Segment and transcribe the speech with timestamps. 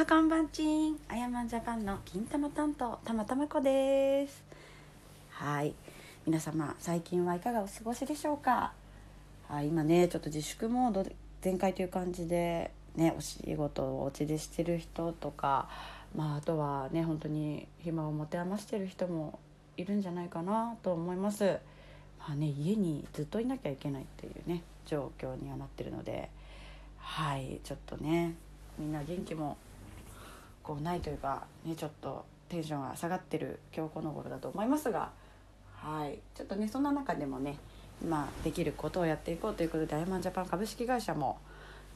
[0.00, 0.96] あこんばんちん。
[1.08, 4.44] あやまんジャパンの金玉担当たまたまこです。
[5.30, 5.74] はい。
[6.24, 8.72] 皆様最近はいかがお過ごしでしょうか？
[9.48, 11.04] はい今ねちょっと自粛モード
[11.40, 15.68] 全開という感じでねお仕事をお家でしてる人とか
[16.14, 19.40] まああとはね本当に暇を持て余してる人も
[19.76, 21.58] いるんじゃないかなと思います。
[22.20, 26.30] まあね家にずっといなきゃいけないっていうね状況にはなってるので。
[26.98, 28.36] はいちょっとね
[28.78, 29.56] みんな元気も
[30.68, 35.08] こうないというかねちょっとテンションが下がってる今日この頃だと思いますが
[35.72, 36.18] はい。
[36.36, 37.56] ちょっとねそんな中でもね
[38.02, 41.38] 今できることをやっていこうということでアイヤマンジャパン株式会社も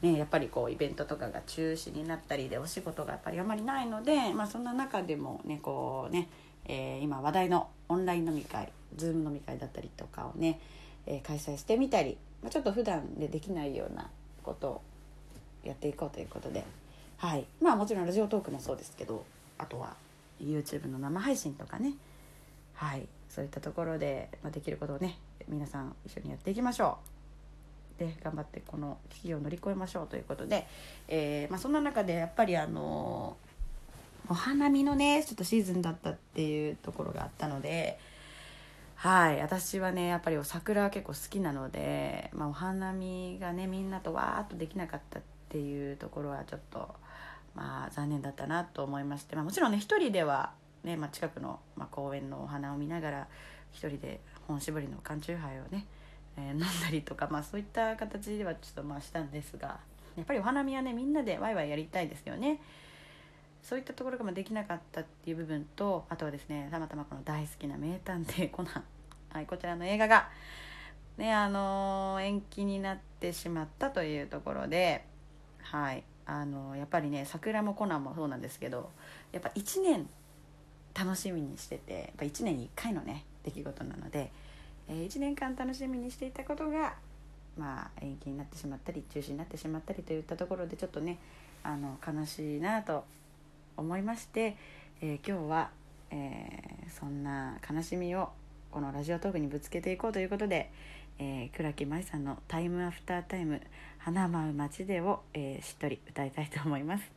[0.01, 6.27] ねやっぱりこうイベントとかが中止になったりでお仕事がやっぱりあまりないので、まあ、そんな中でもねこうね、
[6.65, 10.59] えー、今話題のオンライン飲み会 Zoom 飲み会だったりとかをね、
[11.05, 14.09] えー、開催してみたり、まあ、ちょっと普段でできないような
[14.41, 14.81] ことを
[15.63, 16.65] やっていこうということで
[17.17, 17.45] はい。
[17.61, 19.25] まあもちろんラジオトークもそうですけど
[19.57, 19.95] あとは
[20.41, 21.93] YouTube の生配信とかね。
[22.75, 23.07] はい。
[23.29, 26.97] そういったところで、まあ、できることをね皆さん一緒にやっていきましょ
[27.97, 27.99] う。
[27.99, 30.67] で頑張ってこの危機を乗り越えましょうということで、
[31.07, 33.37] えー、まあ、そんな中でやっぱりあの
[34.29, 37.99] お花見のねちょっとシーズンだったっていうところがあったので
[39.03, 46.87] はい私はねやっぱりお桜は結構好きなので、まあ、お花見がねみんなとわーっとできなかったっていうところはちょっと
[47.53, 50.53] まあ、残念だったなと思いまして、まあ、もちろんね一人では
[50.85, 53.27] ね、まあ、近くの、まあ、公園のお花を見ながら
[53.73, 55.85] 一人で本搾りの缶チューハイをね、
[56.37, 59.79] えー、飲んだりとか、まあ、そういった形ではちょっとまあしたんですが
[60.15, 62.61] やっぱりお花見はねみんなでワイワイやりたいですよね。
[63.63, 68.83] そういったところができなかったっていう部分とあとはですねたまたまこの大好きな名探偵コナン、
[69.33, 70.29] はい、こちらの映画が、
[71.17, 75.03] ねあのー、延期になってしまったというところで、
[75.63, 78.91] はい、あのやっぱりね桜もコナンもそうなんですけど
[79.31, 80.07] やっぱ1年
[80.93, 84.31] 楽しみにしててやっぱ1年に1回のね出来事なので、
[84.87, 86.93] えー、1年間楽しみにしていたことが
[87.57, 91.17] まあ延期になってしまったり中止になってしまったりといったところでちょっとね
[91.63, 93.03] あの悲しいなと
[93.77, 94.55] 思いまして、
[95.01, 95.69] え、今日は、
[96.11, 98.29] えー、そんな悲しみを
[98.73, 100.71] このラジオトークにぶつけていこうということで、
[101.19, 103.61] えー、倉木舞さんの「タイムアフタータイム
[103.99, 107.11] 花舞う街でを」えー、しっとり歌いたいと思います。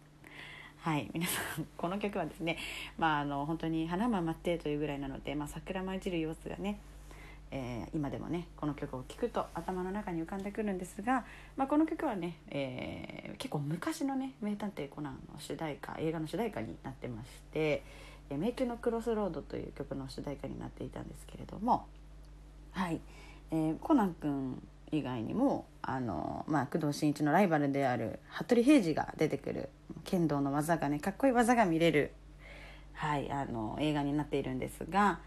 [0.81, 2.59] はい皆さん この曲はですね
[2.99, 6.79] まああの本当に花舞待ってというぐらいなので、まあ、桜舞い散る様子がね、
[7.51, 11.25] えー、今でもねこの曲を聴くと頭の中に浮かんでくるんですが、
[11.57, 17.83] まあ、この曲はね、えー、結構昔のね「名探偵コナン」の主題歌映画の主題歌になってまして
[18.31, 21.87] 「迷宮のクロスロード」という曲の主題歌になっていたんですけれども
[22.73, 23.01] はい。
[23.51, 24.61] えー、コナン君
[24.93, 29.69] 以外にもあの、まあ、工藤新一のライバルである服部平次が出てくる
[30.05, 32.13] 剣道の技がねかっこいい技が見れる、
[32.93, 35.21] はい、あの映画になっているんですが、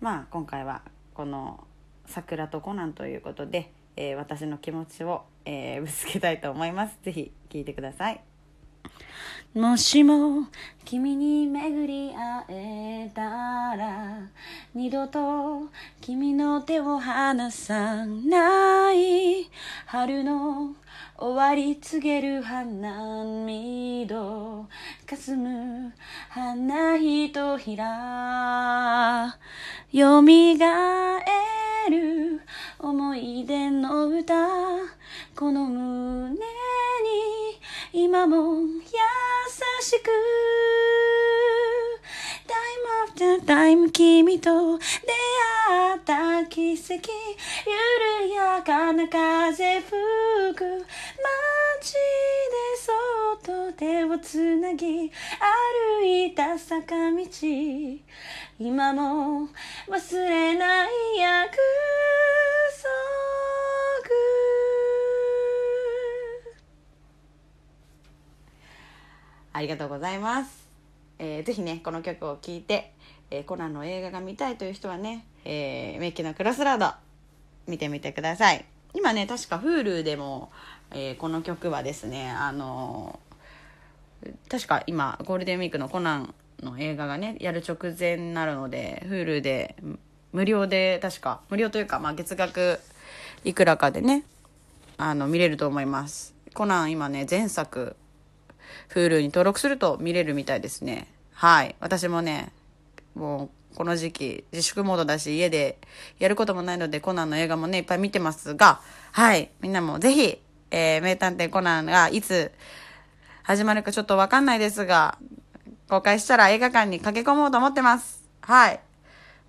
[0.00, 0.82] まあ、今回は
[1.14, 1.64] この
[2.06, 6.98] 「桜とコナン」ということで、えー、私の気持ちを、えー、ぶつけたいと思います。
[7.02, 8.20] ぜひ聴いてください。
[9.54, 10.46] もしも
[10.84, 14.28] 君に巡り会えたら
[14.74, 15.68] 二度と
[16.00, 19.48] 君の手を離さない
[19.86, 20.74] 春の
[21.16, 24.66] 終わり告げる花見ど
[25.06, 25.92] 霞む
[26.28, 29.36] 花ひとひら。
[29.90, 32.42] よみがえる
[32.78, 34.34] 思い出の歌。
[35.34, 35.66] この
[39.80, 40.10] しく
[42.48, 44.84] Time after time 君と出
[45.68, 46.94] 会った奇跡。
[46.94, 49.90] 緩やかな風吹
[50.54, 50.64] く。
[51.80, 51.98] 街で
[52.80, 52.92] そ
[53.34, 55.10] っと手をつなぎ
[56.00, 57.24] 歩いた坂道。
[58.58, 59.48] 今も
[59.88, 61.56] 忘れない約
[69.58, 70.68] ありがとうございます。
[71.18, 72.92] えー、ぜひね、この曲を聴いて、
[73.28, 76.94] えー、コナンの映画が見たいという人はね、えー、メッキのクロスラード、
[77.66, 78.64] 見てみてください。
[78.94, 80.52] 今ね、確か Hulu でも、
[80.92, 83.18] えー、この曲はですね、あの、
[84.48, 89.74] 確か今、ゴールデンウィークのコナンの映画がね、やる直前になるので、Hulu で
[90.32, 92.78] 無料で、確か、無料というか、まあ、月額
[93.42, 94.22] いくらかでね、
[94.98, 96.32] あの、見れると思います。
[96.54, 97.96] コナン今ね、前作、
[98.90, 101.08] Hulu に登録すると見れるみたいですね。
[101.32, 101.76] はい。
[101.80, 102.52] 私もね、
[103.14, 105.78] もうこの時期自粛モードだし家で
[106.18, 108.80] やることもないのでコナンの映画もねいっぱい見てますが
[109.12, 110.38] はいみんなもぜひ、
[110.70, 112.50] えー、名探偵コナンがいつ
[113.48, 115.16] 始まるかちょっとわかんないですが、
[115.88, 118.22] 公開したら映画館に駆け込もうと思ってます。
[118.42, 118.80] はい。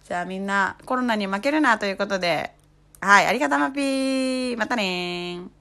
[0.08, 2.54] じゃあみんなコロナに負けるなということで、
[3.02, 4.58] はい、ありがとうまぴー。
[4.58, 5.59] またねー。